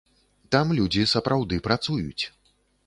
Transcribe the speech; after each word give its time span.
Там 0.55 0.71
людзі 0.79 1.03
сапраўды 1.13 1.63
працуюць. 1.71 2.21